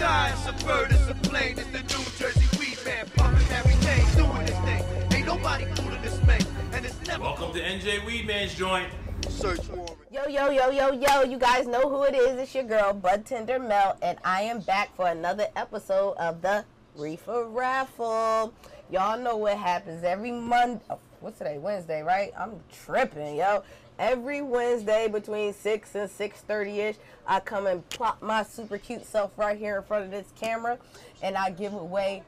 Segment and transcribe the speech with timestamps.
[0.00, 4.02] sky, it's a bird, it's a plane, it's the New Jersey weed man, pumping everything,
[4.16, 4.82] doing this thing.
[5.12, 8.88] Ain't nobody cooler than Spank, and it's never Welcome to NJ Weedman's joint.
[9.28, 9.98] search warrant.
[10.10, 12.38] Yo, yo, yo, yo, yo, you guys know who it is.
[12.38, 16.64] It's your girl, Bud Tender Mel, and I am back for another episode of the
[16.96, 18.54] Reefer Raffle.
[18.90, 20.82] Y'all know what happens every Monday.
[20.88, 21.58] Oh, what's today?
[21.58, 22.32] Wednesday, right?
[22.38, 23.64] I'm tripping, yo.
[24.00, 26.96] Every Wednesday between 6 and 6.30ish,
[27.26, 30.78] I come and plop my super cute self right here in front of this camera,
[31.22, 32.22] and I give away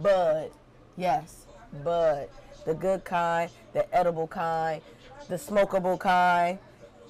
[0.00, 0.50] Bud.
[0.96, 1.44] Yes,
[1.84, 2.30] Bud.
[2.64, 4.80] The good kind, the edible kind,
[5.28, 6.58] the smokable kind,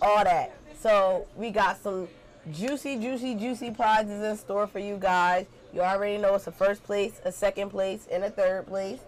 [0.01, 0.53] all that.
[0.77, 2.09] So we got some
[2.51, 5.47] juicy, juicy, juicy prizes in store for you guys.
[5.73, 8.99] You already know it's a first place, a second place, and a third place.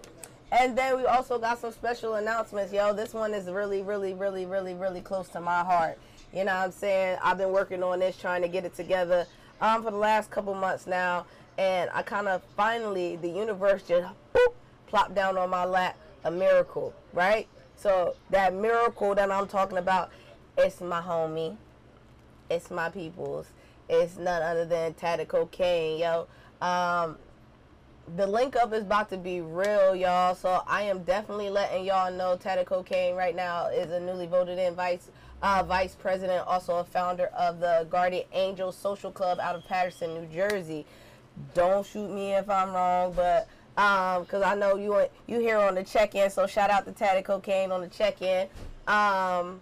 [0.55, 2.93] And then we also got some special announcements, yo.
[2.93, 5.99] This one is really, really, really, really, really close to my heart.
[6.33, 7.19] You know what I'm saying?
[7.25, 9.27] I've been working on this, trying to get it together
[9.61, 11.27] um, for the last couple months now.
[11.59, 14.55] And I kind of finally, the universe just boop,
[14.87, 17.49] plopped down on my lap a miracle, right?
[17.75, 20.11] So that miracle that I'm talking about,
[20.57, 21.57] it's my homie.
[22.49, 23.49] It's my peoples.
[23.89, 26.29] It's none other than Tatted Cocaine, yo.
[26.65, 27.19] Um,
[28.17, 30.35] the link up is about to be real, y'all.
[30.35, 34.59] So I am definitely letting y'all know Tatted Cocaine right now is a newly voted
[34.59, 35.11] in vice
[35.43, 40.15] uh, vice president, also a founder of the Guardian Angels Social Club out of Paterson,
[40.15, 40.87] New Jersey.
[41.53, 45.75] Don't shoot me if I'm wrong, but um, cause I know you you here on
[45.75, 46.31] the check-in.
[46.31, 48.49] So shout out to Tatted Cocaine on the check-in.
[48.87, 49.61] Um,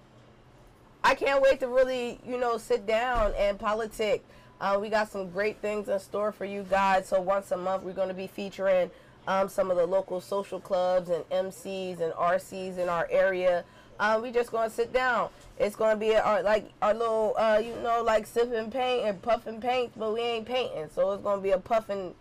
[1.05, 4.25] I can't wait to really, you know, sit down and politic.
[4.63, 7.09] Uh, we got some great things in store for you guys.
[7.09, 8.93] So once a month, we're going to be featuring
[9.27, 13.65] um, some of the local social clubs and MCs and RCs in our area.
[13.99, 15.31] Uh, we just going to sit down.
[15.59, 19.21] It's going to be our like our little, uh, you know, like sipping paint and
[19.21, 20.89] puffing paint, but we ain't painting.
[20.95, 22.15] So it's going to be a puffing,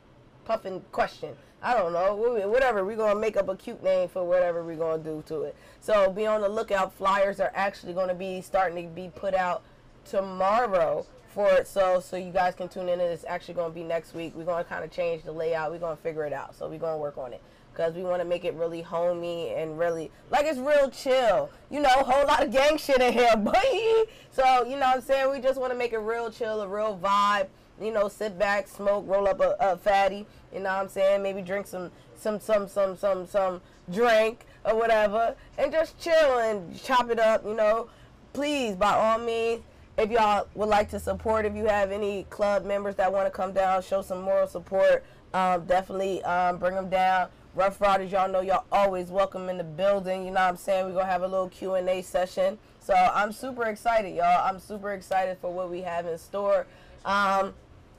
[0.44, 1.36] puffing question.
[1.62, 2.16] I don't know,
[2.50, 2.84] whatever.
[2.84, 5.56] We're gonna make up a cute name for whatever we're gonna do to it.
[5.80, 6.92] So be on the lookout.
[6.92, 9.62] Flyers are actually gonna be starting to be put out
[10.04, 11.68] tomorrow for it.
[11.68, 13.00] So so you guys can tune in.
[13.00, 14.34] And it's actually gonna be next week.
[14.36, 15.72] We're gonna kind of change the layout.
[15.72, 16.56] We're gonna figure it out.
[16.56, 17.42] So we're gonna work on it
[17.74, 21.50] because we want to make it really homey and really like it's real chill.
[21.70, 24.06] You know, whole lot of gang shit in here, boy.
[24.32, 25.32] So you know what I'm saying.
[25.32, 27.48] We just want to make it real chill, a real vibe
[27.82, 31.24] you know, sit back, smoke, roll up a, a fatty, you know what I'm saying?
[31.24, 36.80] Maybe drink some some some some some some drink or whatever and just chill and
[36.82, 37.90] chop it up, you know.
[38.34, 39.64] Please, by all means,
[39.98, 43.32] if y'all would like to support, if you have any club members that want to
[43.32, 45.04] come down, show some moral support,
[45.34, 47.30] um, definitely um, bring them down.
[47.54, 50.22] Rough Riders, y'all know y'all always welcome in the building.
[50.26, 50.86] You know what I'm saying?
[50.86, 52.58] We're going to have a little Q&A session.
[52.80, 54.48] So I'm super excited, y'all.
[54.48, 56.66] I'm super excited for what we have in store.
[57.04, 57.54] Um,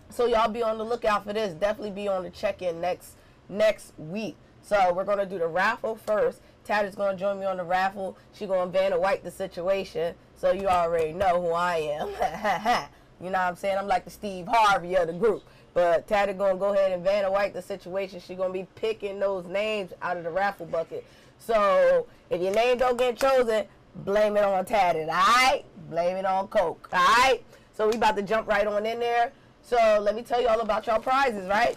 [0.08, 1.54] so y'all be on the lookout for this.
[1.54, 3.16] Definitely be on the check-in next
[3.48, 4.36] next week.
[4.62, 6.40] So we're gonna do the raffle first.
[6.68, 8.16] Is gonna join me on the raffle.
[8.32, 10.14] She gonna Vanna White the situation.
[10.36, 12.08] So you already know who I am.
[13.20, 13.76] you know what I'm saying?
[13.78, 15.42] I'm like the Steve Harvey of the group.
[15.74, 18.20] But is gonna go ahead and Vanna White the situation.
[18.20, 21.04] She gonna be picking those names out of the raffle bucket.
[21.38, 25.64] So if your name don't get chosen, blame it on Tatted, alright?
[25.90, 27.44] Blame it on Coke, alright?
[27.74, 29.32] So we about to jump right on in there.
[29.62, 31.76] So let me tell you all about y'all prizes, right?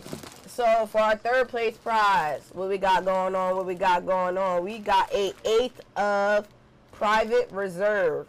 [0.56, 4.38] So for our third place prize, what we got going on, what we got going
[4.38, 6.48] on, we got a eighth of
[6.94, 8.26] private reserve.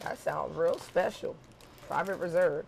[0.00, 1.36] That sounds real special.
[1.86, 2.66] Private reserve.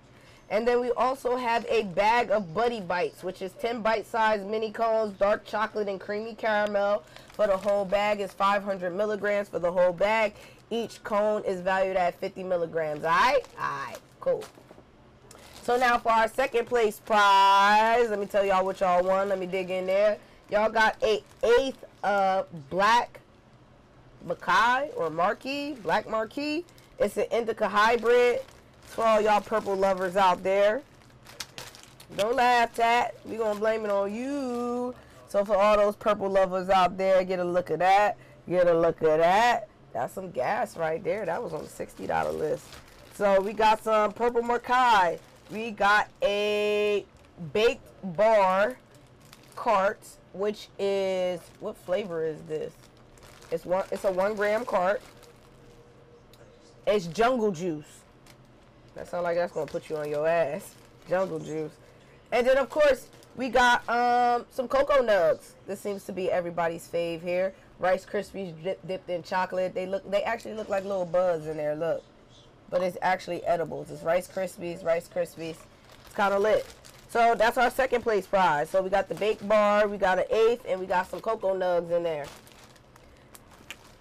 [0.50, 4.70] And then we also have a bag of Buddy Bites, which is 10 bite-sized mini
[4.70, 7.02] cones, dark chocolate and creamy caramel.
[7.32, 10.34] For the whole bag is 500 milligrams for the whole bag.
[10.70, 13.02] Each cone is valued at 50 milligrams.
[13.02, 13.42] All right?
[13.58, 13.98] All right.
[14.20, 14.44] Cool.
[15.62, 19.28] So now for our second place prize, let me tell y'all what y'all won.
[19.28, 20.18] Let me dig in there.
[20.50, 23.20] Y'all got a eighth of black
[24.26, 26.64] Mackay or Marquis, black Marquis.
[26.98, 28.40] It's an indica hybrid.
[28.84, 30.82] It's for all y'all purple lovers out there.
[32.16, 33.14] Don't laugh, Tat.
[33.24, 34.96] We gonna blame it on you.
[35.28, 38.16] So for all those purple lovers out there, get a look at that.
[38.48, 39.68] Get a look at that.
[39.92, 41.24] That's some gas right there.
[41.24, 42.64] That was on the $60 list.
[43.14, 45.20] So we got some purple Mackay.
[45.50, 47.04] We got a
[47.52, 47.86] baked
[48.16, 48.76] bar
[49.56, 50.00] cart,
[50.32, 52.72] which is what flavor is this?
[53.50, 53.84] It's one.
[53.92, 55.02] It's a one gram cart.
[56.86, 58.00] It's jungle juice.
[58.94, 60.74] That sounds like that's gonna put you on your ass.
[61.08, 61.72] Jungle juice.
[62.30, 65.52] And then of course we got um some cocoa nugs.
[65.66, 67.54] This seems to be everybody's fave here.
[67.78, 69.74] Rice Krispies dip, dipped in chocolate.
[69.74, 70.08] They look.
[70.10, 71.74] They actually look like little buds in there.
[71.74, 72.02] Look
[72.72, 73.90] but it's actually edibles.
[73.90, 75.56] It's Rice Krispies, Rice Krispies.
[76.06, 76.66] It's kind of lit.
[77.10, 78.70] So that's our second place prize.
[78.70, 81.54] So we got the bake bar, we got an eighth, and we got some cocoa
[81.54, 82.24] nugs in there.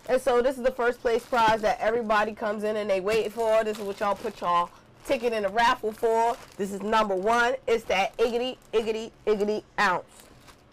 [0.07, 3.33] And so this is the first place prize that everybody comes in and they wait
[3.33, 3.63] for.
[3.65, 4.69] This is what y'all put y'all
[5.05, 6.37] ticket in the raffle for.
[6.55, 7.55] This is number one.
[7.67, 10.05] It's that iggity, iggity, iggity ounce.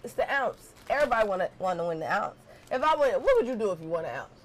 [0.05, 0.71] It's the ounce.
[0.89, 2.37] Everybody wanna want to win the ounce.
[2.71, 4.38] If I win, what would you do if you won an ounce?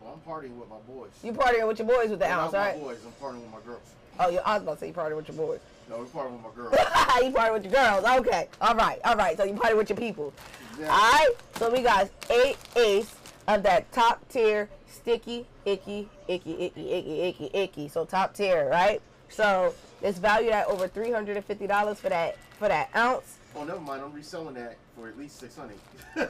[0.00, 1.10] Well, I'm partying with my boys.
[1.22, 2.76] You partying with your boys with the Well, ounce, not right?
[2.78, 2.98] my boys.
[3.04, 3.80] I'm partying with my girls.
[4.20, 5.60] Oh, you, I was about to say you partying with your boys.
[5.88, 6.74] No, we're partying with my girls.
[7.24, 8.04] you party with your girls.
[8.20, 8.48] Okay.
[8.60, 9.00] All right.
[9.06, 9.34] All right.
[9.38, 10.34] So you party with your people.
[10.72, 10.84] Exactly.
[10.86, 11.30] All right.
[11.56, 13.14] So we got eight ace
[13.46, 17.88] of that top tier sticky, icky, icky, icky, icky, icky, icky.
[17.88, 19.00] So top tier, right?
[19.30, 19.72] So
[20.02, 23.38] it's valued at over three hundred and fifty dollars for that for that ounce.
[23.56, 24.02] oh, never mind.
[24.02, 25.74] I'm reselling that for at least 600.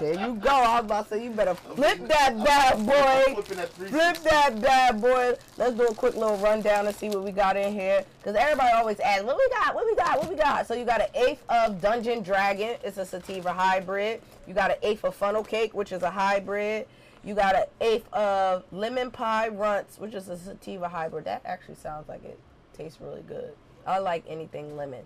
[0.00, 0.48] There you go.
[0.48, 3.42] I was about to say you better flip that bad boy.
[3.42, 5.34] Flip that bad boy.
[5.58, 8.02] Let's do a quick little rundown and see what we got in here.
[8.18, 10.66] Because everybody always asks, what we got, what we got, what we got.
[10.66, 12.76] So you got an eighth of Dungeon Dragon.
[12.82, 14.22] It's a sativa hybrid.
[14.46, 16.86] You got an eighth of Funnel Cake, which is a hybrid.
[17.22, 21.26] You got an eighth of Lemon Pie Runts, which is a sativa hybrid.
[21.26, 22.38] That actually sounds like it
[22.72, 23.52] tastes really good.
[23.86, 25.04] I like anything lemon.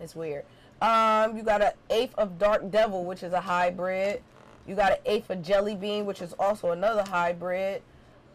[0.00, 0.44] It's weird.
[0.82, 4.20] Um, you got an eighth of Dark Devil, which is a hybrid.
[4.66, 7.82] You got an eighth of Jelly Bean, which is also another hybrid.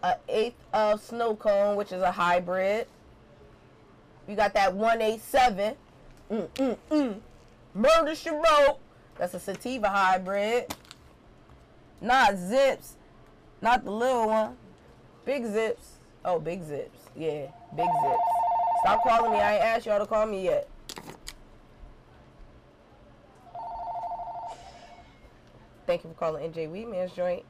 [0.02, 2.88] An eighth of Snow Cone, which is a hybrid.
[4.30, 5.76] You got that 187.
[6.32, 7.20] Mm, mm, mm.
[7.74, 8.78] Murder She Wrote.
[9.18, 10.74] That's a sativa hybrid.
[12.00, 12.94] Not Zips.
[13.62, 14.56] Not the little one.
[15.26, 15.98] Big Zips.
[16.24, 17.10] Oh, Big Zips.
[17.14, 18.22] Yeah, Big Zips.
[18.84, 19.38] Stop calling me.
[19.38, 20.70] I ain't asked y'all to call me yet.
[25.88, 27.44] Thank you for calling NJ Weedman's joint.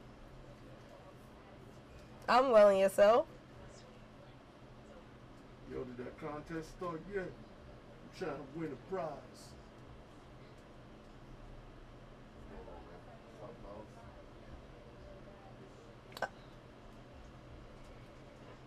[2.28, 3.26] I'm well and yourself.
[5.72, 7.24] Yo, did that contest start yet?
[7.24, 9.10] I'm trying to win a prize.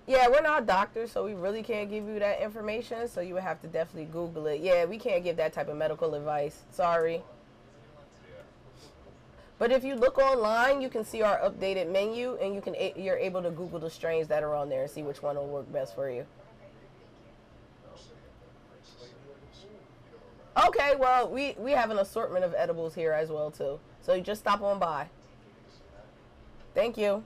[0.06, 3.08] Yeah, we're not doctors, so we really can't give you that information.
[3.08, 4.60] So you would have to definitely Google it.
[4.60, 6.64] Yeah, we can't give that type of medical advice.
[6.72, 7.24] Sorry.
[9.62, 13.16] But if you look online, you can see our updated menu, and you can you're
[13.16, 15.72] able to Google the strains that are on there and see which one will work
[15.72, 16.26] best for you.
[20.66, 23.80] Okay, well we we have an assortment of edibles here as well too.
[24.02, 25.10] So you just stop on by.
[26.74, 27.24] Thank you.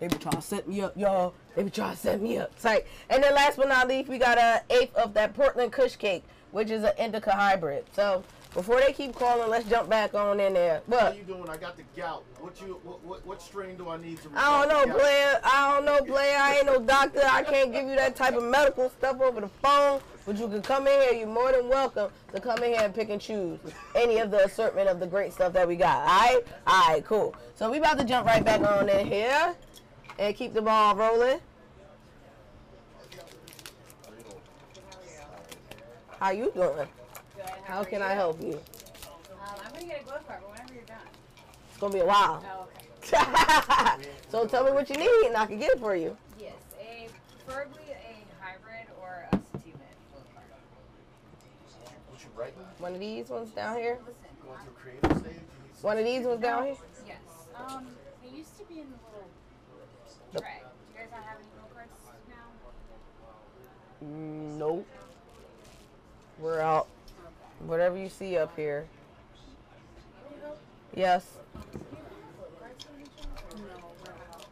[0.00, 1.32] They be trying to set me up, y'all.
[1.54, 2.58] They be trying to set me up.
[2.58, 2.80] Sorry.
[3.08, 6.24] And then last but not least, we got a eighth of that Portland Kush cake,
[6.50, 7.84] which is an indica hybrid.
[7.92, 8.24] So
[8.54, 10.76] before they keep calling, let's jump back on in there.
[10.76, 11.48] How But you doing?
[11.50, 12.24] I got the gout.
[12.38, 12.80] What you?
[12.84, 14.30] What, what, what strain do I need to?
[14.34, 15.00] I don't know, resolve the gout?
[15.00, 15.40] player.
[15.42, 16.36] I don't know, player.
[16.38, 17.22] I ain't no doctor.
[17.24, 20.00] I can't give you that type of medical stuff over the phone.
[20.24, 21.12] But you can come in here.
[21.12, 23.58] You're more than welcome to come in here and pick and choose
[23.94, 25.98] any of the assortment of the great stuff that we got.
[25.98, 26.40] All right?
[26.66, 27.34] All right, cool.
[27.56, 29.54] So we about to jump right back on in here
[30.18, 31.40] and keep the ball rolling.
[36.20, 36.88] How you doing?
[37.64, 37.72] Good.
[37.72, 38.54] How can I help you?
[38.54, 38.60] Um,
[39.64, 40.98] I'm gonna get a glove card, but whenever you're done.
[41.70, 42.42] It's gonna be a while.
[42.46, 44.08] Oh, okay.
[44.30, 46.16] so tell me what you need and I can get it for you.
[46.38, 47.08] Yes, a
[47.46, 49.78] preferably a hybrid or a sativa
[50.12, 50.46] glove card.
[52.20, 52.54] You writing?
[52.78, 53.98] One of these ones down here.
[54.00, 55.34] Listen, Going I'm- to a creative stage?
[55.34, 56.76] You need some- One of these ones down here.
[57.06, 57.18] yes.
[57.56, 57.86] Um,
[58.22, 59.28] they used to be in the little
[60.32, 60.42] Nope.
[60.42, 60.60] tray.
[60.62, 61.90] Do you guys not have any glove cards
[62.28, 64.06] now?
[64.06, 64.86] Mm, Nope.
[66.40, 66.88] We're out.
[67.66, 68.86] Whatever you see up here.
[70.94, 71.24] Yes.
[73.56, 73.64] No,
[74.04, 74.46] we're out.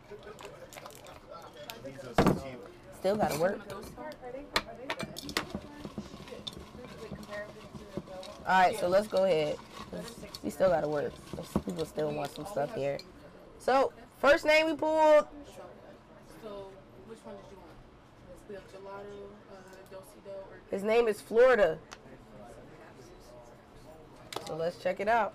[1.84, 2.58] These are sativa.
[2.98, 3.68] Still gotta work.
[3.68, 4.38] Those cards are they?
[4.38, 5.08] Are they good?
[7.02, 8.20] Wait, comparative to the one.
[8.46, 9.56] All right, so let's go ahead.
[10.42, 11.12] We still gotta work.
[11.66, 12.98] People still want some stuff here.
[13.58, 15.26] So first name we pulled.
[16.42, 16.70] So,
[17.06, 17.76] which one did you want?
[18.48, 19.96] We have gelato, uh,
[20.50, 21.78] or His name is Florida.
[24.52, 25.32] So let's check it out.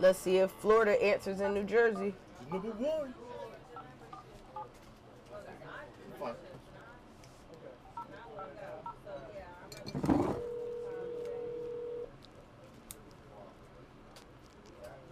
[0.00, 2.12] Let's see if Florida answers in New Jersey.
[2.50, 3.14] Number one.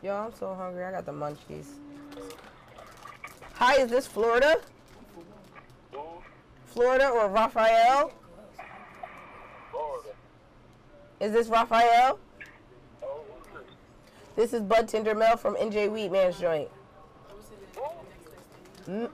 [0.02, 0.82] Yo, I'm so hungry.
[0.82, 1.66] I got the munchies.
[3.54, 4.56] Hi, is this Florida?
[6.66, 8.10] Florida or Raphael?
[11.20, 12.18] Is this Raphael?
[14.35, 16.68] This is Bud Tender Mel from NJ Weedman's joint.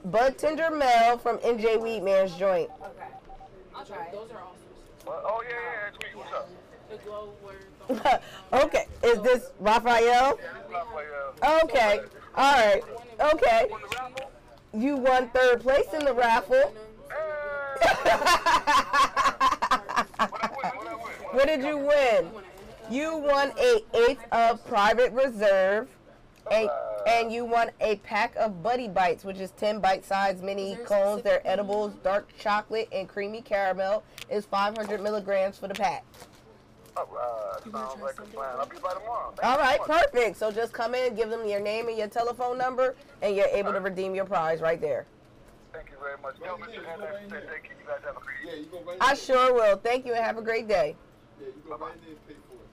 [0.04, 2.68] Bud Tender Mel from NJ Weedman's joint.
[2.80, 3.06] Okay.
[3.75, 4.09] I'll try.
[4.11, 4.62] Those are awesome.
[5.06, 6.21] Oh, yeah, yeah, it's me.
[7.87, 8.23] What's up?
[8.52, 10.38] Okay, is this Raphael?
[11.64, 12.00] Okay,
[12.35, 12.82] all right,
[13.35, 13.71] okay.
[14.75, 16.75] You won third place in the raffle.
[21.32, 21.62] What I win?
[21.62, 22.32] What I win?
[22.32, 22.42] what did you win?
[22.90, 25.88] You won a eighth of private reserve,
[26.50, 26.68] and,
[27.06, 31.22] and you won a pack of Buddy Bites, which is 10 bite-sized mini cones.
[31.22, 34.02] They're edibles, dark chocolate and creamy caramel.
[34.30, 36.04] Is 500 milligrams for the pack.
[36.96, 37.70] Oh, uh,
[38.02, 38.18] like.
[38.18, 39.32] I'll be by tomorrow.
[39.36, 40.02] Thank All you right, so much.
[40.12, 40.36] perfect.
[40.36, 43.72] So just come in, give them your name and your telephone number, and you're able
[43.72, 45.06] to redeem your prize right there.
[45.72, 46.34] Thank you very much.
[46.44, 46.84] Yo, Mr.
[46.84, 47.70] Hernandez, thank you.
[47.80, 48.64] You guys have a great Yeah, evening.
[48.64, 49.76] you go right I sure will.
[49.78, 50.96] Thank you and have a great day.
[51.42, 52.68] Yeah, you go right in there and pay for it.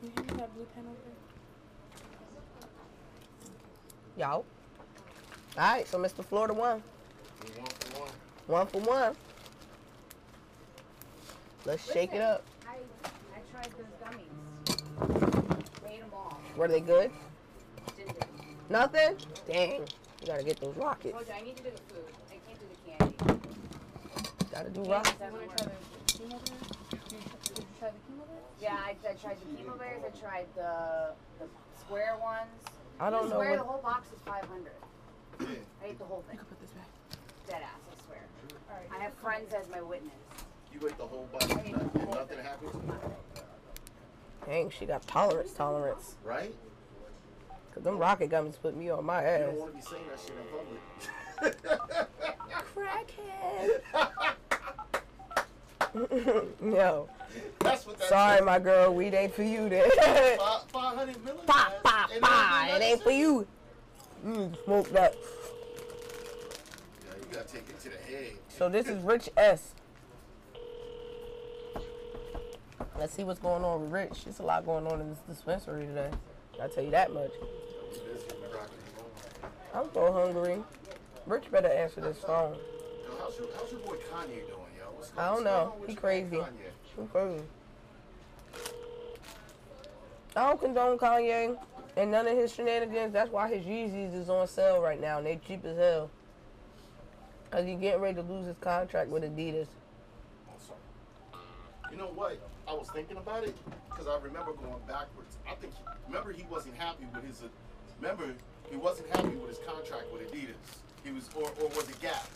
[0.00, 0.96] Can You have that blue pen over
[4.16, 4.26] there?
[4.26, 4.44] Y'all.
[5.58, 6.24] All right, so Mr.
[6.24, 6.82] Florida won.
[7.56, 8.10] One for one.
[8.46, 9.16] One for one.
[11.66, 12.42] Let's shake it up.
[12.66, 12.76] I,
[13.34, 14.32] I tried those gummies.
[15.84, 16.40] Made them all.
[16.56, 17.10] Were they good?
[17.96, 18.26] Didn't do.
[18.70, 19.16] Nothing?
[19.46, 19.80] Dang.
[19.82, 21.12] You gotta get those rockets.
[21.14, 22.04] Told you, I need to do the food.
[22.30, 23.42] I can't do the candy.
[24.50, 26.79] Gotta do Candy rockets.
[28.60, 30.02] Yeah, I, I tried the chemo bears.
[30.06, 31.46] I tried the the
[31.78, 32.50] square ones.
[32.98, 34.72] I don't the know the whole box is 500.
[35.40, 35.44] I
[35.86, 36.34] ate the whole thing.
[36.36, 36.86] You can put this back.
[37.48, 38.18] Dead ass, I swear.
[38.70, 38.88] Alright.
[38.94, 40.12] I have friends as my witness.
[40.72, 41.46] You ate the whole box.
[41.50, 42.44] I ate and whole nothing thing.
[42.46, 42.92] happened,
[44.46, 46.16] Dang, she got tolerance, tolerance.
[46.24, 46.54] right?
[47.74, 49.40] Cause them rocket gummies put me on my You ass.
[49.46, 51.80] don't want to be saying that shit in public.
[52.74, 53.80] Crackhead.
[56.74, 57.08] Yo,
[57.60, 58.46] That's what that sorry, says.
[58.46, 59.88] my girl, weed ain't for you then.
[60.38, 61.46] Five, 500 milligrams.
[61.46, 62.68] Pop, pop, pop.
[62.70, 63.46] It ain't for you.
[64.26, 65.14] Mm, smoke that.
[67.04, 68.32] Yeah, you gotta take it to the head.
[68.48, 69.74] So this is Rich S.
[72.98, 74.24] Let's see what's going on with Rich.
[74.24, 76.10] There's a lot going on in this dispensary today.
[76.60, 77.30] I'll tell you that much.
[79.74, 80.62] I'm so hungry.
[81.26, 82.56] Rich better answer this phone.
[83.30, 84.90] How's your, how's your boy Kanye doing, yo?
[84.96, 85.74] What's, I don't know.
[85.78, 86.40] going He crazy.
[86.98, 87.44] I'm crazy.
[90.34, 91.56] I don't condone Kanye
[91.96, 93.12] and none of his shenanigans.
[93.12, 96.10] That's why his Yeezys is on sale right now and they cheap as hell.
[97.52, 99.68] Cause he getting ready to lose his contract with Adidas.
[101.92, 102.40] You know what?
[102.66, 103.54] I was thinking about it
[103.90, 105.36] because I remember going backwards.
[105.48, 107.42] I think he, remember he wasn't happy with his.
[107.42, 107.48] Uh,
[108.00, 108.34] remember
[108.70, 110.54] he wasn't happy with his contract with Adidas.
[111.04, 112.26] He was, or, or was it Gap?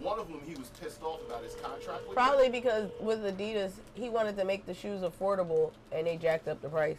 [0.00, 2.14] One of them he was pissed off about his contract them.
[2.14, 6.62] Probably because with Adidas, he wanted to make the shoes affordable and they jacked up
[6.62, 6.96] the price.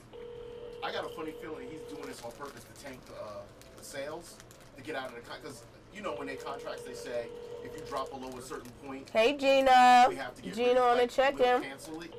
[0.84, 3.42] I got a funny feeling he's doing this on purpose to tank the, uh,
[3.78, 4.36] the sales
[4.78, 5.64] to get out of the because
[5.94, 7.28] you know when they contracts they say
[7.64, 10.98] if you drop below a certain point Hey Gina, we have to get Gina on
[10.98, 11.62] like, we'll check-in.
[11.64, 12.14] cancel it.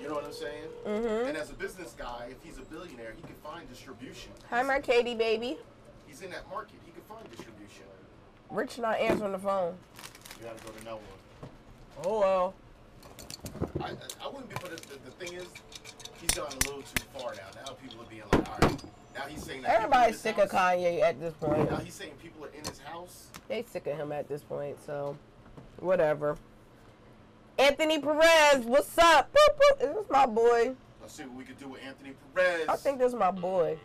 [0.00, 0.68] You know what I'm saying?
[0.86, 1.28] Mhm.
[1.28, 4.32] And as a business guy, if he's a billionaire, he can find distribution.
[4.50, 5.58] Hi, Katie baby.
[6.06, 6.76] He's in that market.
[6.84, 7.84] He can find distribution.
[8.50, 9.74] Rich not answering the phone.
[10.40, 11.04] You gotta go to no one.
[12.04, 12.54] Oh well.
[13.80, 15.46] I, I, I wouldn't be, but the, the, the thing is,
[16.20, 17.50] he's gone a little too far now.
[17.64, 18.82] Now people are being like, all right.
[19.14, 21.70] Now he's saying that Everybody's sick house, of Kanye at this point.
[21.70, 23.28] Now he's saying people are in his house.
[23.48, 25.16] They sick of him at this point, so
[25.78, 26.36] whatever.
[27.58, 29.32] Anthony Perez, what's up?
[29.32, 29.78] Boop, boop.
[29.78, 30.74] This is my boy.
[31.00, 32.68] Let's see what we could do with Anthony Perez.
[32.68, 33.78] I think this is my boy.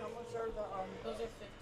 [0.00, 0.88] How much are the um?
[1.02, 1.58] Those are fifty.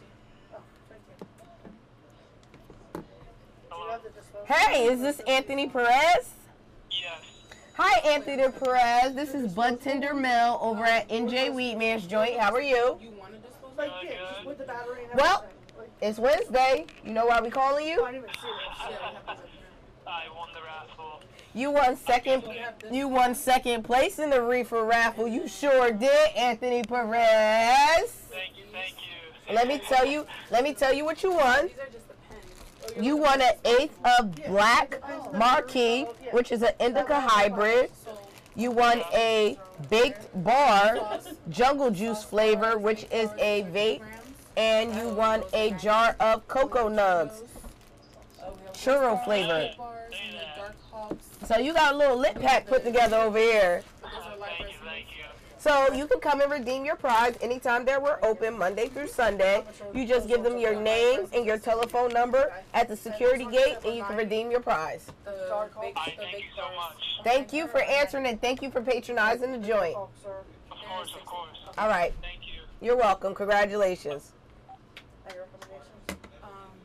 [3.71, 3.99] Oh,
[4.47, 6.31] Hey, is this Anthony Perez?
[6.91, 7.23] Yes.
[7.77, 9.15] Hi, Anthony Perez.
[9.15, 12.39] This is Bud Tender Mel over at NJ Weedman's Joint.
[12.39, 12.99] How are you?
[13.01, 14.11] You want to dispose Like, it?
[14.21, 15.45] yeah, just with the battery and Well-
[16.01, 16.87] It's Wednesday.
[17.05, 17.97] You know why we calling you?
[17.97, 18.79] don't even see this.
[18.81, 18.95] Yeah, we
[19.27, 19.43] have to.
[20.07, 21.21] I won the raffle.
[21.55, 22.43] You won second.
[22.91, 25.29] You won second place in the reefer raffle.
[25.29, 28.11] You sure did, Anthony Perez.
[28.31, 29.55] Thank you, thank you.
[29.55, 30.27] Let me tell you.
[30.51, 31.69] Let me tell you what you won.
[31.69, 32.45] These are just the pens.
[33.01, 35.01] You won an eighth of Black
[35.35, 37.91] Marquis, which is an indica hybrid.
[38.55, 39.59] You won a
[39.89, 44.03] baked bar jungle juice flavor, which is a vape,
[44.57, 47.43] and you won a jar of cocoa nugs,
[48.75, 49.19] churro
[50.91, 51.25] hops.
[51.47, 53.83] So you got a little lit pack put together over here.
[55.63, 59.63] So you can come and redeem your prize anytime that we're open, Monday through Sunday.
[59.95, 63.95] You just give them your name and your telephone number at the security gate, and
[63.95, 65.07] you can redeem your prize.
[65.25, 67.21] Thank you so much.
[67.23, 69.95] Thank you for answering and thank you for patronizing the joint.
[69.95, 70.09] Of
[70.89, 71.59] course, of course.
[71.79, 72.13] All right.
[72.21, 72.63] Thank you.
[72.85, 73.33] You're welcome.
[73.33, 74.33] Congratulations.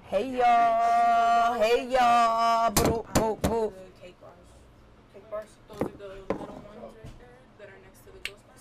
[0.03, 1.60] Hey y'all.
[1.60, 2.72] Hey y'all.
[2.72, 3.74] Boop, boop, boop.
[4.00, 4.34] cake bars.
[5.15, 5.48] Cake bars?
[5.67, 6.26] Those are the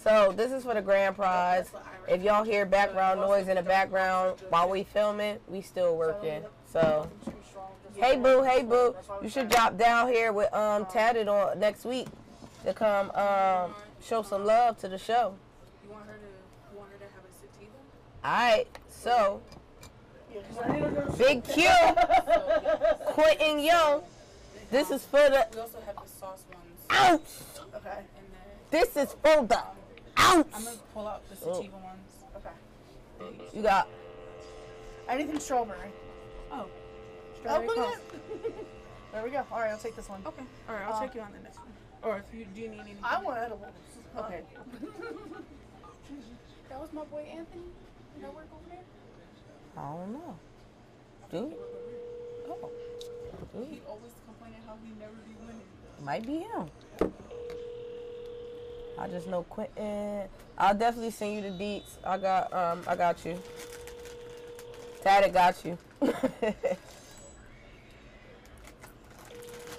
[0.07, 1.69] So this is for the grand prize.
[2.07, 6.45] If y'all hear background noise in the background while we filming, we still working.
[6.73, 7.65] So Too strong.
[7.93, 8.93] Just hey boo, hey boo.
[8.95, 12.07] That's why we You should drop down here with um Tatted on next week
[12.65, 15.35] to come um show some love to the show.
[15.85, 17.73] You want her to, you want her to have a sativa?
[18.25, 19.43] Alright, so
[20.33, 21.69] Yeah, 'cause I need to go- Big Q,
[23.07, 24.03] Quentin Young.
[24.71, 26.93] This is for the We also have the sauce ones.
[26.93, 27.43] ounce.
[27.75, 27.99] Okay.
[28.71, 29.63] This is for the
[30.17, 31.53] I'm gonna pull out the Oh.
[31.55, 32.25] sativa ones.
[32.37, 32.55] Okay.
[33.57, 33.89] You got
[35.09, 35.93] Anything strawberry.
[36.51, 36.69] Oh, Oh,
[37.39, 37.95] strawberry look puff.
[37.95, 38.53] at
[39.13, 39.45] There we go.
[39.53, 40.21] All right, I'll take this one.
[40.27, 40.43] Okay.
[40.69, 41.69] All right, I'll Uh, check you on the next one.
[42.03, 42.99] Or if you do you need anything.
[43.05, 43.73] I want edibles.
[44.19, 44.43] Okay.
[46.69, 47.63] that was my boy Anthony.
[48.15, 48.85] Did that work over there?
[49.77, 50.37] I don't know.
[51.31, 51.55] Dude.
[52.49, 52.71] Oh.
[53.55, 53.69] Dude.
[53.69, 55.63] He always complaining how he never be winning.
[56.03, 56.69] Might be him.
[58.99, 60.23] I just know Quentin.
[60.59, 61.97] I'll definitely send you the deets.
[62.05, 63.39] I got um I got you.
[65.03, 65.79] Tatted got you.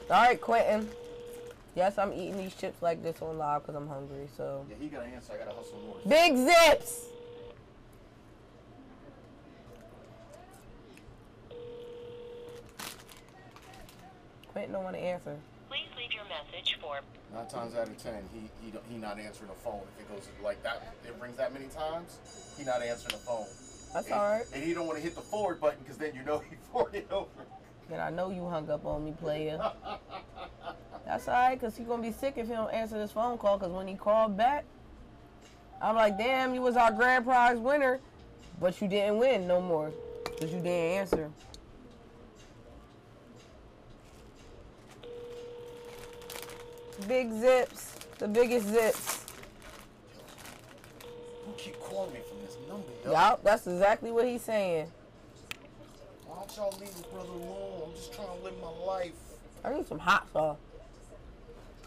[0.10, 0.90] All right, Quentin.
[1.76, 4.28] Yes, I'm eating these chips like this on live because I'm hungry.
[4.38, 5.34] So Yeah, he got an answer.
[5.34, 5.98] I gotta hustle more.
[6.08, 7.08] big zips.
[14.52, 15.36] Quentin don't want to answer.
[16.28, 17.00] Please message for
[17.34, 19.82] Nine times out of ten, he he don't, he not answering the phone.
[19.98, 22.18] If it goes like that, it rings that many times,
[22.58, 23.46] he not answering the phone.
[23.94, 24.46] That's and, all right.
[24.54, 27.06] And he don't want to hit the forward button because then you know he forwarded
[27.12, 27.28] over.
[27.90, 29.60] Then I know you hung up on me, player.
[31.06, 33.38] That's all right, because he going to be sick if he don't answer this phone
[33.38, 34.66] call, because when he called back,
[35.82, 38.00] I'm like, damn, you was our grand prize winner,
[38.60, 39.94] but you didn't win no more,
[40.26, 41.32] because you didn't answer.
[47.06, 49.26] Big zips, the biggest zips.
[51.46, 52.88] Who keep calling me from this number?
[53.06, 54.92] Yup, that's exactly what he's saying.
[56.26, 57.84] Why don't y'all leave his brother alone?
[57.88, 59.12] I'm just trying to live my life.
[59.64, 60.58] I need some hot sauce.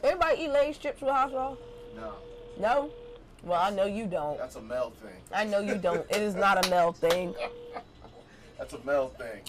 [0.02, 1.58] Everybody eat Lay's chips with hot sauce?
[1.96, 2.14] No,
[2.58, 2.90] No?
[3.42, 4.36] Well, I know you don't.
[4.38, 5.14] that's a male thing.
[5.32, 6.08] I know you don't.
[6.10, 7.34] It is not a male thing.
[8.58, 9.40] That's a male thing.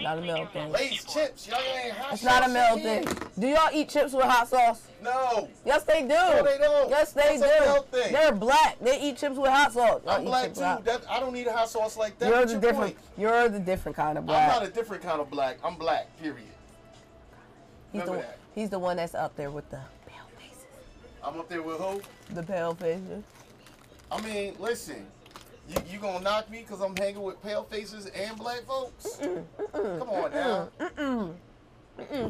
[0.00, 0.72] Not a your thing.
[0.72, 3.18] Lay's chips, y'all ain't hot It's not a in thing.
[3.38, 4.86] Do y'all eat chips with hot sauce?
[5.02, 6.08] No, Yes, they do.
[6.08, 6.90] No, they don't.
[6.90, 7.98] Yes, they That's a do.
[8.02, 8.12] thing.
[8.12, 8.78] They're black.
[8.80, 10.02] They eat chips with hot sauce.
[10.06, 10.60] I'm black too.
[10.60, 12.28] That I don't need a hot sauce like that.
[12.28, 12.96] You're What's the your different.
[12.96, 13.06] point?
[13.16, 14.52] You're the different kind of black.
[14.54, 15.58] I'm not a different kind of black.
[15.64, 16.08] I'm black.
[16.20, 16.46] Period.
[17.92, 18.38] he's the remember one- that.
[18.54, 20.64] he's the one that's up there with the pale faces.
[21.22, 22.02] I'm up there with who?
[22.34, 23.24] The pale faces.
[24.12, 25.06] I mean, listen.
[25.68, 29.18] You, you gonna knock me because I'm hanging with pale faces and black folks?
[29.72, 30.68] Come on now.
[30.98, 31.34] Mm,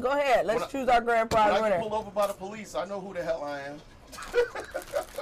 [0.01, 0.45] go ahead.
[0.45, 1.79] Let's When I- choose our grand When prize I get winner.
[1.79, 3.81] pulled over by the police, I know who the hell I am.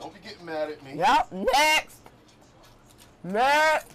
[0.00, 0.94] Don't be getting mad at me.
[0.96, 1.32] Yep.
[1.32, 1.96] Next.
[3.24, 3.86] Next.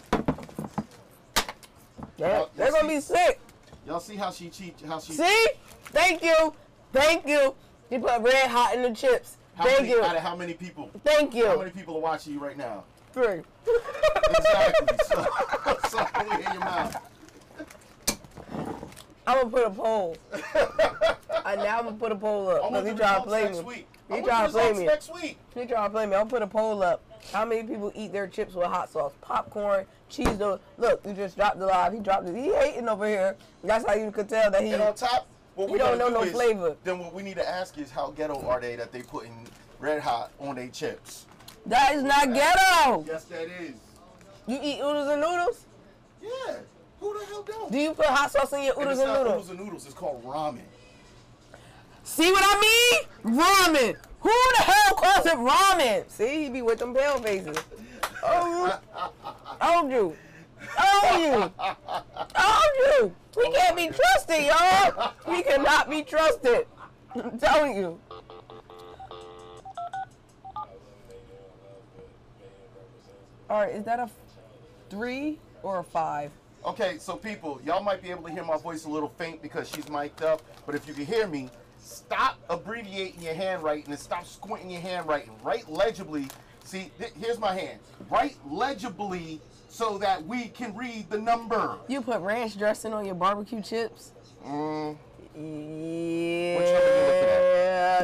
[2.17, 3.39] They're, Y'all- they're gonna be sick.
[3.87, 4.75] Y'all see how she cheat?
[4.87, 5.13] How she?
[5.13, 5.47] See?
[5.85, 6.53] Thank you.
[6.91, 7.53] Thank you.
[7.89, 9.37] You put red hot in the chips.
[9.55, 10.03] How Thank many, you.
[10.03, 10.89] Out of how many people?
[11.03, 11.45] Thank you.
[11.45, 12.83] How many people are watching you right now?
[13.11, 13.41] Three.
[14.29, 14.97] Exactly.
[15.05, 15.27] so,
[15.89, 16.97] so let me your mouth.
[19.25, 20.17] I'm gonna put a poll.
[21.45, 22.63] and now I'm gonna put a poll up.
[22.63, 23.63] I Cause he trying to play next me.
[23.63, 23.87] week.
[24.09, 24.85] He I trying to play me.
[24.85, 25.37] next week.
[25.53, 26.15] He trying to play me.
[26.15, 27.01] I'll put a poll up.
[27.31, 29.13] How many people eat their chips with hot sauce?
[29.21, 30.27] Popcorn, cheese.
[30.31, 30.59] dough.
[30.77, 31.93] Look, you just dropped the live.
[31.93, 32.35] He dropped it.
[32.35, 33.37] He hating over here.
[33.63, 34.71] That's how you could tell that he.
[34.71, 36.75] And on top, what we don't know do no is, flavor.
[36.83, 39.47] Then what we need to ask is how ghetto are they that they putting
[39.79, 41.25] red hot on their chips?
[41.65, 43.05] That is not ghetto.
[43.07, 43.75] Yes, that is.
[44.47, 45.65] You eat oodles and noodles?
[46.21, 46.55] Yeah.
[46.99, 47.71] Who the hell don't?
[47.71, 49.33] Do you put hot sauce in your and oodles and not noodles?
[49.33, 49.85] oodles and noodles.
[49.85, 50.61] It's called ramen.
[52.03, 53.37] See what I mean?
[53.37, 53.95] Ramen.
[54.19, 56.09] Who the hell calls it ramen?
[56.09, 57.57] See, he be with them pale faces.
[58.25, 58.79] Oh,
[59.61, 60.15] told you.
[60.77, 61.51] Told you.
[62.35, 63.15] Told you.
[63.37, 65.13] We can't be trusted, y'all.
[65.27, 66.67] We cannot be trusted.
[67.15, 67.99] I'm telling you.
[73.49, 74.09] All right, is that a
[74.89, 76.31] three or a five?
[76.65, 79.69] Okay, so people, y'all might be able to hear my voice a little faint because
[79.69, 84.25] she's mic'd up, but if you can hear me, stop abbreviating your handwriting and stop
[84.25, 85.33] squinting your handwriting.
[85.43, 86.29] Write legibly.
[86.63, 87.79] See, here's my hand.
[88.09, 89.41] Write legibly
[89.73, 91.77] so that we can read the number.
[91.87, 94.11] You put ranch dressing on your barbecue chips?
[94.45, 94.95] Mm,
[95.35, 96.59] Yeah.
[96.59, 96.75] number you
[97.07, 97.29] looking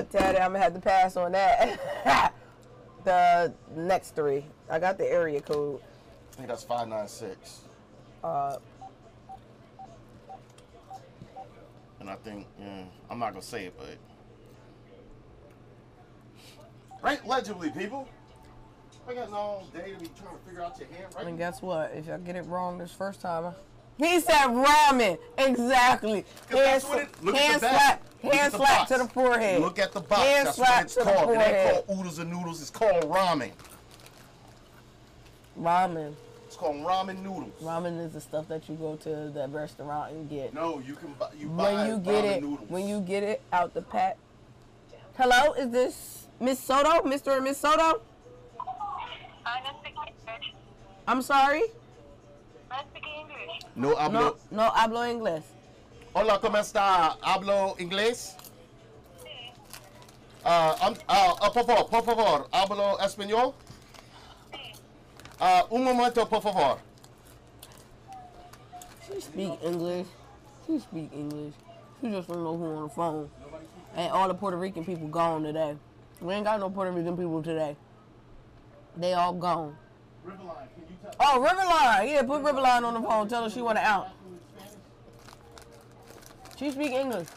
[0.10, 2.34] Teddy, I'm gonna have to pass on that.
[3.03, 4.45] the next three.
[4.67, 5.79] I got the area code.
[6.34, 7.62] I think that's 596.
[8.23, 8.58] Uh,
[11.99, 13.97] And I think, yeah, I'm not gonna say it, but
[17.03, 18.08] right legibly, people.
[19.10, 21.91] I got no day to be trying to figure out your and guess what?
[21.95, 23.56] If I get it wrong this first time,
[23.98, 25.17] he said ramen.
[25.36, 26.26] Exactly.
[26.50, 28.22] Hand, it- look at hand slap.
[28.22, 29.62] Hand slap to the forehead.
[29.62, 30.22] Look at the box.
[30.22, 31.30] Hand That's slap what it's to the called.
[31.30, 31.86] It ain't forehead.
[31.88, 32.62] called oodles and noodles.
[32.62, 33.52] It's called ramen.
[35.60, 36.13] Ramen.
[36.45, 37.54] It's called ramen noodles.
[37.63, 40.54] Ramen is the stuff that you go to the restaurant and get.
[40.54, 41.30] No, you can buy.
[41.36, 42.69] You buy when you get it, noodles.
[42.69, 44.17] when you get it out the pack.
[45.17, 47.36] Hello, is this Miss Soto, Mr.
[47.36, 48.02] and Miss Soto?
[49.49, 50.53] I don't speak English.
[51.07, 51.63] I'm sorry.
[52.69, 53.62] I speak English.
[53.75, 54.38] no hablo.
[54.51, 55.43] No, no hablo inglés.
[56.13, 57.17] Hola, ¿cómo está?
[57.21, 58.35] Hablo inglés.
[60.45, 63.53] Uh, I'm, uh, uh, por favor, por favor, hablo español.
[65.39, 66.77] Uh, un momento, por favor.
[69.07, 70.07] She speak English.
[70.67, 71.53] She speak English.
[72.01, 73.29] She just don't know who on the phone.
[73.95, 75.75] And all the Puerto Rican people gone today.
[76.21, 77.75] We ain't got no Puerto Rican people today.
[78.99, 79.77] They all gone.
[81.19, 82.12] Oh, Riverline.
[82.12, 83.27] Yeah, put Riverline on the phone.
[83.29, 84.09] Tell her she want it out.
[86.57, 87.27] She speak English.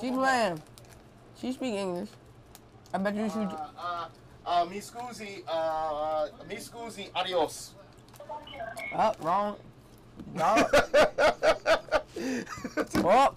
[0.00, 0.62] She playing.
[1.38, 2.08] She speak English.
[2.94, 3.40] I bet you she.
[3.40, 4.08] Uh, uh,
[4.46, 7.74] uh, mi scusi, uh, mi scusi, adios.
[8.96, 9.56] Oh, wrong.
[10.34, 10.64] Wrong.
[13.04, 13.34] oh,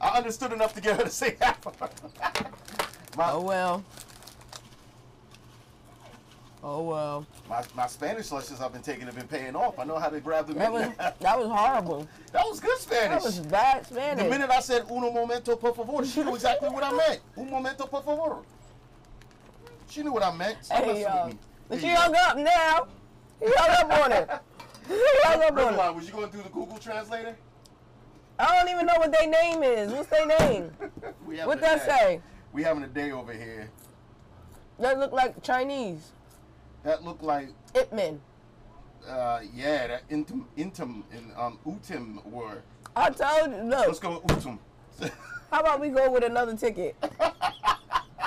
[0.00, 1.58] I understood enough to get her to say that.
[3.16, 3.84] my, oh well.
[6.68, 7.24] Oh well.
[7.48, 9.78] my, my Spanish lessons I've been taking have been paying off.
[9.78, 12.08] I know how to grab the That was that was horrible.
[12.32, 13.08] that was good Spanish.
[13.08, 14.24] That was bad Spanish.
[14.24, 17.20] The minute I said uno momento por favor, she knew exactly what I meant.
[17.36, 18.38] Un momento por favor.
[19.88, 20.64] She knew what I meant.
[20.64, 21.08] Stop Hey, messing yo.
[21.08, 21.34] Uh, me.
[21.68, 22.88] But she hung up now.
[23.38, 24.30] He hung up on it.
[24.88, 25.94] He hung up on it.
[25.94, 27.36] Was you going through the Google Translator?
[28.40, 29.92] I don't even know what their name is.
[29.92, 30.72] What's their name?
[31.44, 31.86] What that day.
[31.86, 32.20] say?
[32.52, 33.70] We having a day over here.
[34.80, 36.10] That look like Chinese.
[36.86, 38.20] That looked like, Itman.
[39.08, 42.62] uh, yeah, that intim, intim, and um, utim word.
[42.94, 43.64] I told you.
[43.64, 44.58] Let's go with utum.
[45.50, 46.94] how about we go with another ticket?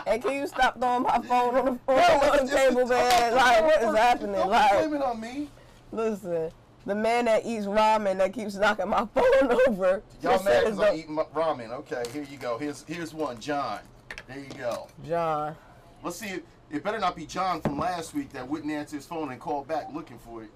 [0.05, 3.33] And can you stop throwing my phone on the phone Yo, on the table, man?
[3.33, 4.33] Like, what is happening?
[4.35, 5.47] Don't Like, blame it on me.
[5.93, 6.51] listen,
[6.85, 10.03] the man that eats ramen that keeps knocking my phone over.
[10.21, 11.69] Y'all mad because I eat ramen.
[11.71, 12.57] Okay, here you go.
[12.57, 13.79] Here's here's one, John.
[14.27, 14.87] There you go.
[15.07, 15.55] John.
[16.03, 16.27] Let's see.
[16.27, 19.39] It, it better not be John from last week that wouldn't answer his phone and
[19.39, 20.49] call back looking for it.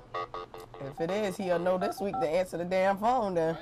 [0.82, 3.58] If it is, he'll know this week to answer the damn phone then.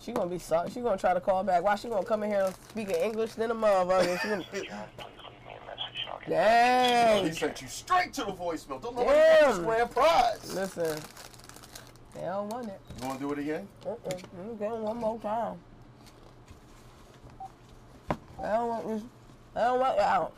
[0.00, 0.70] She gonna be sorry.
[0.70, 1.62] She gonna try to call back.
[1.62, 4.20] Why she gonna come in here speaking English then a motherfucker?
[4.20, 8.12] She gonna, John, please leave me a message and I'll get He sent you straight
[8.14, 8.82] to the voicemail.
[8.82, 9.44] Don't nobody Damn.
[9.44, 10.54] want this grand prize.
[10.54, 11.00] Listen,
[12.14, 12.80] they don't want it.
[13.00, 13.68] You want to do it again?
[13.86, 13.96] Uh-uh.
[14.04, 15.56] Let me get it one more time.
[18.42, 19.02] I don't want this.
[19.56, 20.32] I don't want the ounce.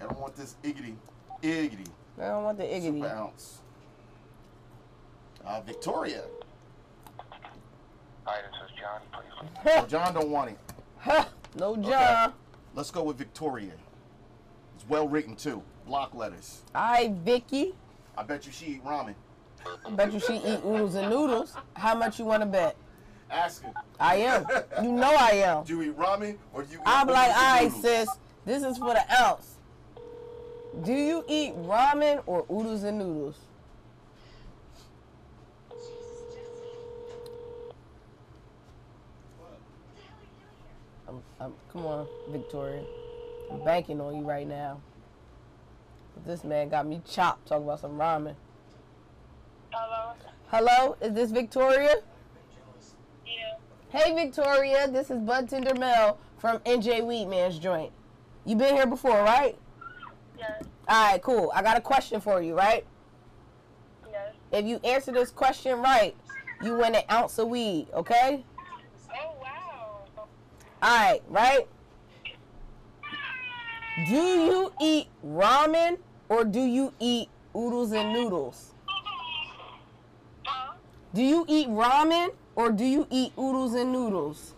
[0.00, 0.94] I don't want this iggity,
[1.42, 1.86] iggity,
[2.20, 3.02] I don't want the iggity.
[3.02, 3.60] super ounce.
[5.46, 6.22] Uh, Victoria.
[8.24, 9.00] Hi, this is John.
[9.12, 10.58] Please leave Oh, John don't want it.
[11.00, 11.28] Ha!
[11.56, 12.32] No John.
[12.74, 13.72] Let's go with Victoria.
[14.74, 15.62] It's well written too.
[15.86, 16.62] Block letters.
[16.74, 17.74] Alright, Vicky.
[18.16, 19.14] I bet you she eat ramen.
[19.86, 21.54] I bet you she eat oodles and noodles.
[21.74, 22.76] How much you want to bet?
[23.30, 23.72] Ask her.
[23.98, 24.46] I am.
[24.82, 25.64] You know I am.
[25.64, 28.08] Do you eat ramen or do you eat I'm like, noodles alright, sis.
[28.44, 29.54] This is for the else.
[30.82, 33.38] Do you eat ramen or oodles and noodles?
[41.08, 42.82] I'm, I'm, come on, Victoria.
[43.50, 44.80] I'm banking on you right now.
[46.26, 48.34] This man got me chopped talking about some ramen.
[49.72, 50.12] Hello?
[50.48, 51.96] Hello, is this Victoria?
[53.94, 57.92] Hey Victoria, this is Bud Tender Mel from NJ Weedman's joint.
[58.44, 59.56] You been here before, right?
[60.36, 60.64] Yes.
[60.90, 61.52] Alright, cool.
[61.54, 62.84] I got a question for you, right?
[64.10, 64.34] Yes.
[64.50, 66.16] If you answer this question right,
[66.60, 68.44] you win an ounce of weed, okay?
[69.12, 70.26] Oh, wow.
[70.82, 71.68] Alright, right?
[74.08, 78.74] Do you eat ramen or do you eat oodles and noodles?
[80.44, 80.74] Huh?
[81.14, 84.54] Do you eat ramen or do you eat oodles and noodles?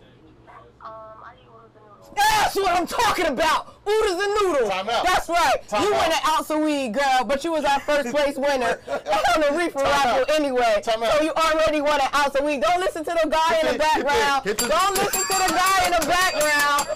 [0.83, 0.91] Um,
[1.23, 2.11] I eat oodles and noodles.
[2.15, 3.75] That's what I'm talking about.
[3.87, 4.69] Oodles and noodles.
[4.69, 5.05] Time out.
[5.05, 5.67] That's right.
[5.67, 6.01] Time you out.
[6.03, 8.79] win an ounce of weed, girl, but you was our first place winner
[9.35, 10.81] on the reefer Time raffle anyway.
[10.83, 11.13] Time out.
[11.13, 12.61] So you already won an ounce of weed.
[12.61, 14.69] Don't listen to the guy in the Hit the- hit the- background.
[14.69, 16.87] Don't listen to the guy in the background.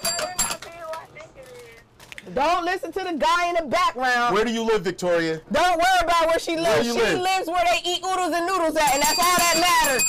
[2.34, 4.34] Don't listen to the guy in the background.
[4.34, 5.40] Where do you live, Victoria?
[5.50, 6.86] Don't worry about where she lives.
[6.86, 7.18] you she live?
[7.20, 10.02] lives where they eat oodles and noodles at, and that's all that matters.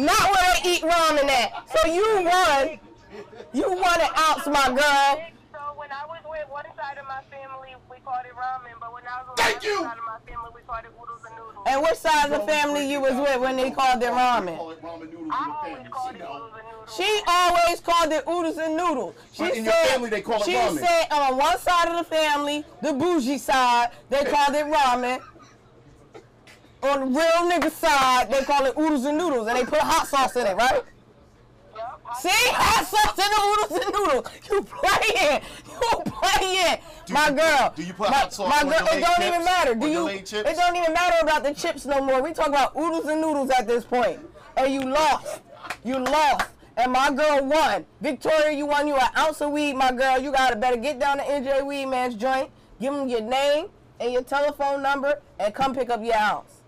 [0.00, 1.68] Not where they eat ramen at.
[1.76, 2.78] So you won.
[3.52, 5.24] You won an ounce, my girl.
[5.52, 8.92] So when I was with one side of my family, we called it ramen, but
[8.94, 9.76] when I was with Thank you.
[9.82, 11.66] side of my family, we called it oodles and noodles.
[11.66, 14.56] And which side of the family you was with when they called it ramen?
[14.56, 16.96] Call it ramen noodles in I always called She it oodles and noodles.
[16.96, 19.14] She always called it oodles and noodles.
[19.32, 20.78] She But in your said, family, they call it she ramen.
[20.78, 25.20] said on one side of the family, the bougie side, they called it ramen.
[26.82, 30.06] On the real nigga side, they call it oodles and noodles, and they put hot
[30.08, 30.82] sauce in it, right?
[31.76, 32.00] Yup.
[32.10, 34.26] I- See, hot sauce in the oodles and noodles.
[34.50, 35.42] You playing?
[35.66, 36.78] You playing?
[37.06, 37.72] Do my you- girl.
[37.76, 39.20] do you put my, hot sauce my girl, it don't chips?
[39.26, 39.74] even matter.
[39.74, 40.08] Do you?
[40.20, 40.32] chips?
[40.50, 42.22] It don't even matter about the chips no more.
[42.22, 44.16] We talk about oodles and noodles at this point.
[44.16, 45.40] point, and you lost.
[45.84, 46.48] You lost.
[46.76, 47.84] And my girl won.
[48.00, 50.18] Victoria, you won you an ounce of weed, my girl.
[50.18, 53.66] You gotta better get down to NJ Weed Man's joint, give him your name
[53.98, 56.59] and your telephone number, and come pick up your ounce.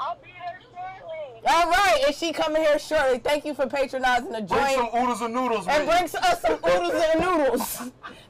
[0.00, 1.42] I'll be there shortly.
[1.46, 3.18] All right, and she coming here shortly.
[3.18, 4.48] Thank you for patronizing the joint.
[4.48, 7.82] Bring uh, some oodles and noodles and with bring us some oodles and noodles.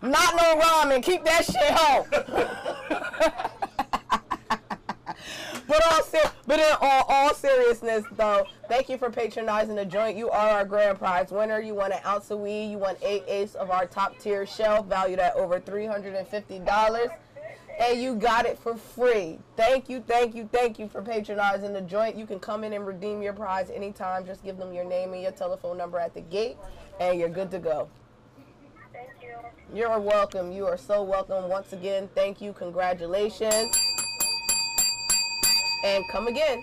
[0.02, 1.00] Not no ramen.
[1.02, 2.06] Keep that shit home.
[5.68, 10.16] but all ser- but in all, all seriousness though, thank you for patronizing the joint.
[10.16, 11.60] You are our grand prize winner.
[11.60, 12.72] You won an ounce of weed.
[12.72, 16.26] You won eight eighths of our top tier shelf valued at over three hundred and
[16.26, 17.10] fifty dollars.
[17.80, 19.38] And you got it for free.
[19.56, 22.14] Thank you, thank you, thank you for patronizing the joint.
[22.14, 24.26] You can come in and redeem your prize anytime.
[24.26, 26.58] Just give them your name and your telephone number at the gate,
[27.00, 27.88] and you're good to go.
[28.92, 29.30] Thank you.
[29.74, 30.52] You're welcome.
[30.52, 31.48] You are so welcome.
[31.48, 32.52] Once again, thank you.
[32.52, 33.74] Congratulations.
[35.82, 36.62] And come again.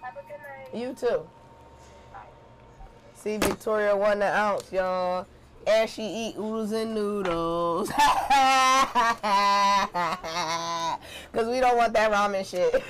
[0.00, 0.74] Have a good night.
[0.74, 1.28] You too.
[3.14, 5.26] See, Victoria won the ounce, y'all.
[5.66, 7.90] And she eat oodles and noodles.
[11.68, 12.72] Don't want that ramen shit.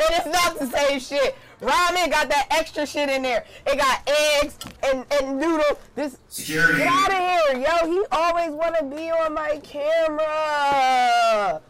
[0.00, 1.36] it is not the same shit.
[1.60, 3.44] Ramen got that extra shit in there.
[3.64, 4.10] It got
[4.42, 5.78] eggs and, and noodles.
[5.94, 6.78] This Security.
[6.78, 7.86] Get out of here, yo.
[7.92, 11.62] He always want to be on my camera.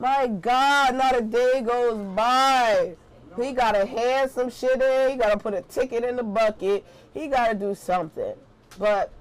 [0.00, 2.96] My God, not a day goes by.
[3.40, 5.10] He gotta hand some shit in.
[5.10, 6.84] He gotta put a ticket in the bucket.
[7.14, 8.34] He gotta do something.
[8.76, 9.12] But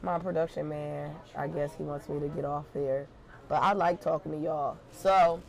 [0.00, 3.08] my production man, I guess he wants me to get off here.
[3.48, 4.76] But I like talking to y'all.
[4.92, 5.40] So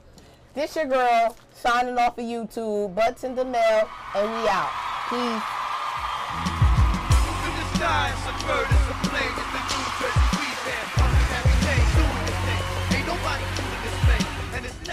[0.54, 2.94] this your girl signing off of YouTube.
[2.94, 4.70] Butts in the mail, and we out.
[5.10, 5.44] Peace.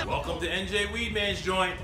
[0.06, 1.76] Welcome to NJ Weedman's joint.